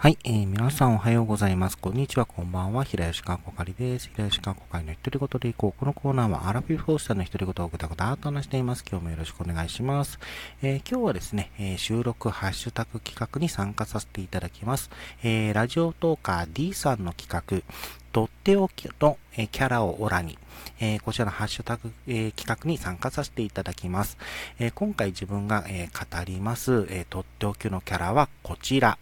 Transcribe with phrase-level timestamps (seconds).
[0.00, 1.76] はい、えー、皆さんおはようございます。
[1.76, 2.84] こんにちは、こんばんは。
[2.84, 4.08] 平吉川こかりです。
[4.16, 5.78] 平吉川こかりの独り言でいこう。
[5.78, 8.84] このコーナーはアラフィフォースターの独り言をぐだぐだと話しています。
[8.90, 10.18] 今日もよろしくお願いします。
[10.62, 14.88] えー、今日はですね、えー、収録ハッシュタグ企画に参加させていただきます。
[15.22, 17.62] えー、ラジオトーカー D さんの企画、
[18.10, 20.38] とっておきの、えキャラをオラに、
[20.80, 24.16] えー、こちらのハッシュタグ、えー、企画に参加させていただきます。
[24.58, 28.96] えー、今回自分が、え語ります、えとっておきのキャラはこちら。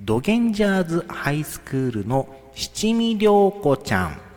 [0.00, 4.27] ドゲンジャーズハイスクールの七味涼子ちゃん。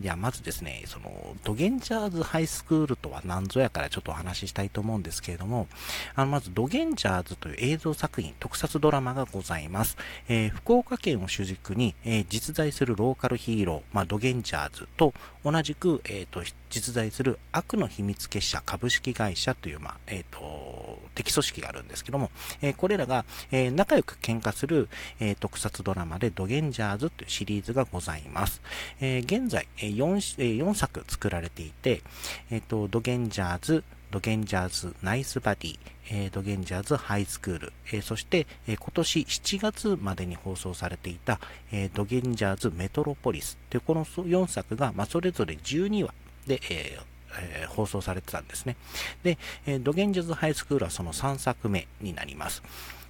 [0.00, 0.16] では。
[0.16, 5.68] まずですね、その、ドゲンジャーズハイスクールとは何ぞやからちょっとお話ししたいと思うんですけれども、
[6.14, 9.96] あの、まずドゲンジャーズという映像作品、特撮ドラマがございます。
[10.28, 22.30] えー、福岡県を主軸に、えー、実在するローカルヒーロー、まあ、ドゲンジャーズと同じく、えっ、ー、と、実在する悪の秘密結社株式会社という、まあ、えっ、と、敵組織があるんですけども、
[22.62, 24.88] え、これらが、え、仲良く喧嘩する、
[25.20, 28.60] え、特撮ドラマでドゲンジャーズというシリーズがございます。
[29.00, 32.02] え現在、え 4, 4作作られていて、
[32.50, 35.78] えっ、と、ドゲンジャーズ、ドゲンジャーズナイスバディ、
[36.10, 41.40] えー、ドゲンジャーズハイスクール、えー、そして、えー、今年7月までに放送されていた、
[41.72, 46.14] えー、ドゲンジャーズメトロポリスというこの4作が、まあ、それぞれ12話
[46.46, 46.98] で、え
[47.40, 48.76] えー、放送されてたんですね。
[49.22, 52.62] で、えー、ドゲンジャズハイスクールはその3作目になります。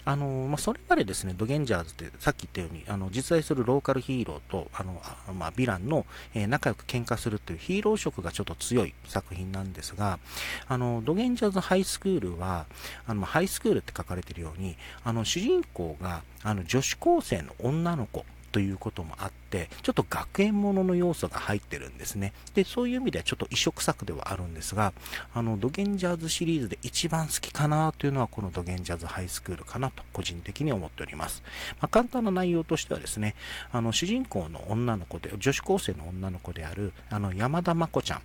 [0.09, 5.03] あのまあ、それまでですね、ドゲンジャーズってさっき言ったように、あの実在するローカルヒーローと、あの
[5.35, 10.19] まあ、ヴィランの、えー、仲良く喧嘩するというヒーロー色がちょっと強い作品なんですが、
[10.67, 12.65] あのドゲンジャーズハイスクールは、
[13.07, 22.33] あのハイスクールって書かれているように、あの主人公があの女子高生の女の子ということもあって、ちょっと学園ものの要素が入ってるんですね。
[22.55, 24.93] で、そういう意味ではちょっと異色作ではあるんですが、
[25.35, 31.43] あの、ドゲンジャーズシリーズで一番好きかなというのはこのドゲンジャーズハイスクールかなと個人的に思っております。
[31.81, 33.35] まあ、簡単な内容としてはですね、
[33.73, 38.23] あの、主人公の女の子で、女子高生の女の子である、あの、山田真子ちゃんっ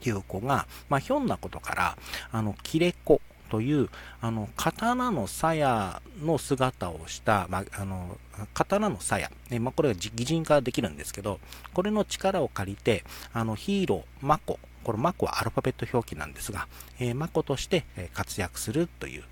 [0.00, 1.96] ていう子が、まあ、ひょんなことから、
[2.32, 3.20] あの、キレコ
[3.52, 3.90] という、
[4.22, 8.16] あの、刀の鞘の姿をした、まあ、の、
[8.54, 11.38] 刀の鞘、ね、ま、これが擬人化できるんですけど、
[11.74, 13.04] これの力を借りて、
[13.34, 16.66] あの、ヒーロー、マコ、これマコはアルファベット表記なんですが、
[16.98, 19.24] えー、マコとして活躍するという、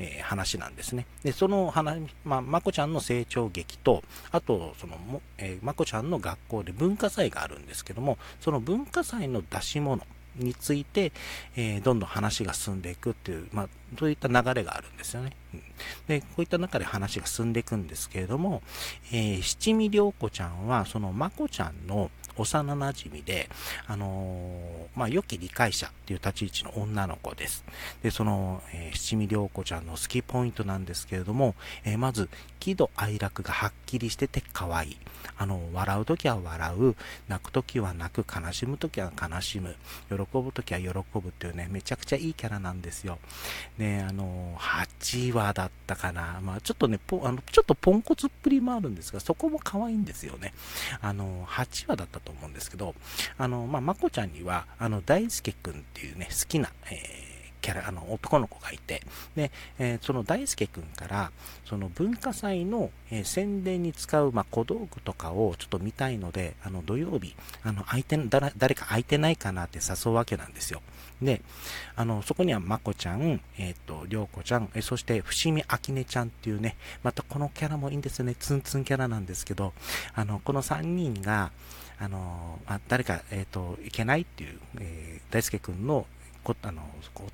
[0.00, 1.06] えー、話なんですね。
[1.22, 4.02] で、その話、まあ、マコちゃんの成長劇と、
[4.32, 4.96] あと、その、
[5.38, 10.02] えー、マコちゃんの学校で文化祭があるんですけども、その文化祭の出し物、
[10.36, 11.12] について、
[11.56, 13.68] えー、どんどん話が進んでいくっていう、まあ、
[13.98, 15.32] そういった流れがあるんですよね。
[16.06, 18.62] で、こういった中で話が進んでいくんですけれども、
[19.12, 23.48] えー、七味涼子ちゃんは、そのまこちゃんの幼馴染で、
[23.86, 27.64] あの、まあ、良き理解者っていう立ち位置の女の子です。
[28.02, 31.54] で、その、えー、七味涼子ちゃんの好きポイントなんですけれども、
[31.84, 32.28] えー、まず、
[32.60, 34.96] 喜怒哀楽がはっきりしてて可愛い。
[35.36, 36.96] あの、笑うときは笑う、
[37.28, 39.76] 泣くときは泣く、悲しむときは悲しむ、
[40.08, 43.18] 喜ぶときは喜ぶっていうね、めちゃくちゃいいキャラなんですよ。
[43.78, 46.40] で、あの、8話だったかな。
[46.42, 50.52] まあ、ちょっとね、ポあのちょっとポンコツっぷりもあるんですが、そこも可愛いんですよね。
[51.00, 52.94] あの、8話だったと思うんですけど、
[53.36, 57.28] あの、まあ、まこちゃんには、あの、大輔くんっていうね、好きな、えー
[57.68, 59.02] キャラ、あの、男の子がいて、
[59.36, 61.30] で、えー、その大輔くんから、
[61.66, 70.80] その文化祭の、えー、宣伝に使う、まあ、小道具とかをちょっと見たいので、あの、土曜日、あの、相手、誰か空いてないかなって誘うわけなんですよ。
[71.20, 71.42] で、
[71.94, 78.34] あの、そこにはまこちゃん、えっ、ー、と、りょうこちゃん、えそして伏見あきねちゃんっていうね、またこのキャラもいいんですよね。
[78.34, 79.74] ツンツンキャラなんですけど、
[80.14, 81.50] あの、この3人が、
[81.98, 86.06] あの、あ、誰か、えっ、と、いけないっていう、え、大輔くんの
[86.42, 86.82] こあの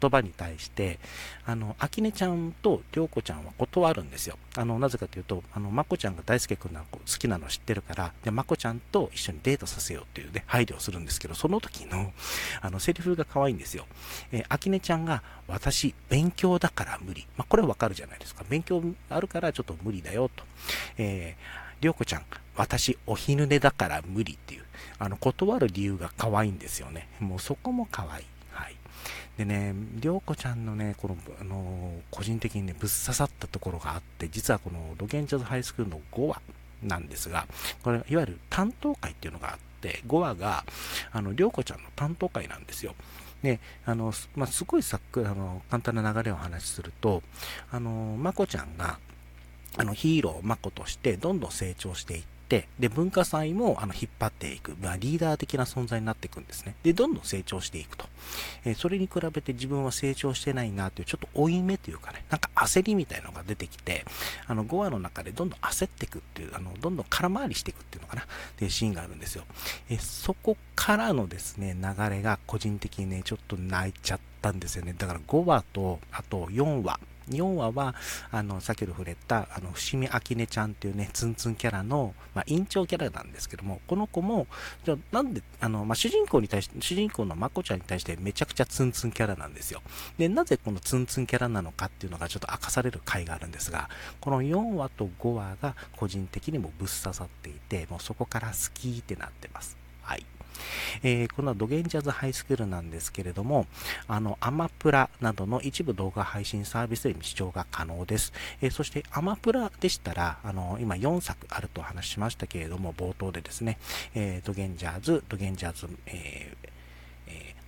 [0.00, 0.98] 言葉に対して、
[1.46, 4.36] あの、あきねちゃんとりょうこちゃんは断るんですよ。
[4.56, 12.12] あの、なぜかというと、あの、まこちゃんが大輔くんの好きなの知ってるから、で、まこちゃんと一緒にデートさせようっていうね、配慮をするんですけど、その時の、
[12.60, 13.86] あの、セリフが可愛いんですよ。
[14.32, 17.26] えー、あきねちゃんが、私、勉強だから無理。
[17.36, 18.44] まあ、これわかるじゃないですか。
[18.48, 20.44] 勉強あるからちょっと無理だよ、と。
[20.98, 22.22] えー、りょうこちゃん、
[22.56, 24.64] 私、お昼寝だから無理っていう、
[24.98, 27.08] あの、断る理由が可愛いんですよね。
[27.20, 28.24] もうそこも可愛い。
[29.36, 36.40] でね、りょうこちゃんのね、この、あの個人的にね、ぶっ刺さったところがあって、実はこのドゲンジャズハイスクールの5話
[36.82, 37.46] なんですが、
[37.82, 40.64] これ、いわゆる担当会っていうのがあって、5話が、
[41.10, 42.94] あの、りょうこちゃんの担当会なんですよ。
[43.42, 47.22] で、あの、まあ、すごいさっく、あの、簡単な流れをお話しすると、
[47.70, 48.98] あの、まこちゃんが、
[49.76, 52.33] あの、ヒーローまことして、どんどん成長していって、、
[52.78, 56.74] で、文化祭もあの引っ張っていく、まあ、リーダー的な存在になっていくんですね。
[56.82, 58.06] で、どんどん成長していくと。
[58.64, 64.04] えー、それに比べて自分は成長してないなという、ちょっと負い目というかね、なんか焦りみたいなのが出てきて、
[64.46, 68.26] あの、5話の中でどんどん焦っていくっていう、あの、どんどん空回りしていくっていうのかな、っ
[68.56, 69.44] ていうシーンがあるんですよ。
[69.88, 74.94] えー、そこからのですね、流れが個人的にね、ちょっと泣いちゃったんですよね。
[74.96, 77.00] だから5話と、あと4話、
[77.30, 77.94] 4話は、
[78.30, 84.46] あの、先ほど触れた、あの、伏見明音ちゃんっていうね、ツンツンキャラの、まあ、院長キャラなんですけども、この子も、
[84.84, 89.82] じゃなんで、あの、まあ、主人公に対して、主人公のまこちゃんに対してめちゃくちゃツンツンキャラなんですよ。
[90.18, 93.88] で、なぜこのツンツンキャラなのかっていうのがちょっと明かされる回があるんですが、
[94.20, 99.76] この4話と5話が個人的にもぶっ刺さっていて、もうそこから好きってなってます。
[100.02, 100.26] はい。
[101.02, 103.66] えー、このドゲンジャズハイスクールなんですけれども、
[104.08, 108.32] あの、アマプラなどの一部動画配信サービスで視聴が可能です。
[108.60, 113.78] えー、そして、アマプラでしたら、あの、今4作あると話ししましたけれども、冒頭でですね、
[114.14, 116.73] えー、ドゲンジャーズ、ドゲンジャーズ、えー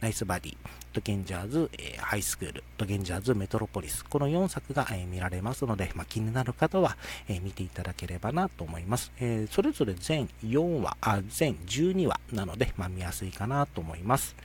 [0.00, 0.56] ナイスバディ、
[0.92, 6.98] ドゲンジャーズ、えー、ハイスクール、ドゲンジャーズ、メトロポリス、この4作が、えー、見られますので、まあ、気になる方は、
[7.28, 9.10] えー、見ていただければなと思います。
[9.20, 14.36] えそれぞれ全4話、あ、全12話なので、まあ、見やすいかなと思います。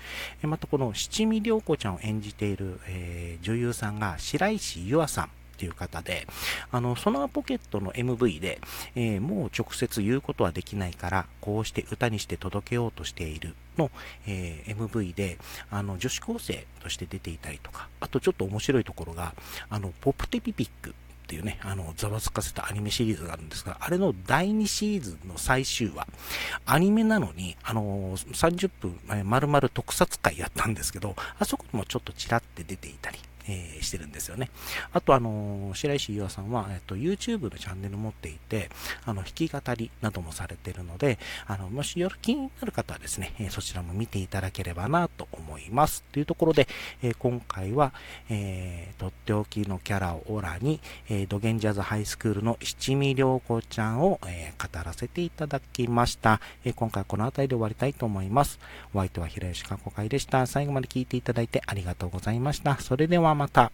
[0.42, 5.41] えまた、この七味涼子ちゃんを演じている、え女優さんが白石優愛さん。
[5.62, 6.25] っていう方で、
[6.72, 8.60] あの、ソナーポケットの MV で、
[8.96, 13.92] えー、もう直接言うことはできないから、こうして歌にして届けようとしているの、
[14.25, 15.38] えー、MV で、
[15.69, 19.36] あの、女子高生として出ていたりとか、あとちょっと面白いところが、
[19.69, 20.94] あの、ポプテピピックっ
[21.28, 26.08] ていうね、あの、ざわつかせたアニメシリーズがあるんですが、あれの第2シーズンの最終話、
[26.66, 34.50] アニメなのに、あの、30分、えー、丸々特撮会やったんですけど、あそこにもちょっとちらって出ていたり、えー、してるんですよね。
[34.94, 38.70] あと、あのー、白石優愛さんは、えっと、YouTube のチャンネル持っていて、
[39.06, 46.04] あの、弾き語りなどもされてるので、あの、もしよる気になる方はですね、えー、そちらも見ていただければなと思います。
[46.12, 46.68] というところで、
[47.02, 47.94] え今回は、
[48.30, 50.80] えとっておきのキャラをオラに、
[51.10, 56.40] えドゲンジャズハイスクールの七味涼子ちゃんを、え語らせていただきました。
[56.64, 58.60] え今回はこの辺りで終わりたいと思います。
[58.94, 60.46] お相手は平吉かこ会でした。
[60.48, 62.80] 最後まで聞いていただいてありがとうございました。
[62.80, 63.72] それではまた。